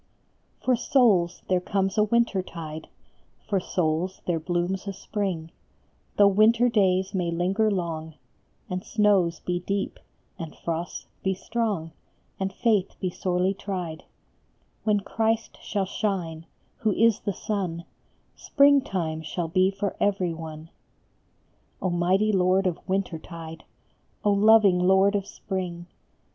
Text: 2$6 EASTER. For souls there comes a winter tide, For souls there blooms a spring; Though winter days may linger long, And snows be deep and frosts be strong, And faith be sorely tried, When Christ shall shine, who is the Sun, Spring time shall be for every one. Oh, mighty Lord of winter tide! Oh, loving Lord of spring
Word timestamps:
2$6 0.61 0.61
EASTER. 0.63 0.65
For 0.65 0.75
souls 0.77 1.41
there 1.47 1.59
comes 1.61 1.95
a 1.95 2.03
winter 2.03 2.41
tide, 2.41 2.87
For 3.47 3.59
souls 3.59 4.23
there 4.25 4.39
blooms 4.39 4.87
a 4.87 4.93
spring; 4.93 5.51
Though 6.17 6.27
winter 6.27 6.69
days 6.69 7.13
may 7.13 7.29
linger 7.29 7.69
long, 7.69 8.15
And 8.67 8.83
snows 8.83 9.41
be 9.41 9.59
deep 9.59 9.99
and 10.39 10.55
frosts 10.55 11.05
be 11.21 11.35
strong, 11.35 11.91
And 12.39 12.51
faith 12.51 12.95
be 12.99 13.11
sorely 13.11 13.53
tried, 13.53 14.05
When 14.85 15.01
Christ 15.01 15.59
shall 15.61 15.85
shine, 15.85 16.47
who 16.77 16.93
is 16.93 17.19
the 17.19 17.33
Sun, 17.33 17.85
Spring 18.35 18.81
time 18.81 19.21
shall 19.21 19.49
be 19.49 19.69
for 19.69 19.95
every 19.99 20.33
one. 20.33 20.71
Oh, 21.79 21.91
mighty 21.91 22.31
Lord 22.31 22.65
of 22.65 22.79
winter 22.89 23.19
tide! 23.19 23.65
Oh, 24.25 24.31
loving 24.33 24.79
Lord 24.79 25.13
of 25.13 25.27
spring 25.27 25.85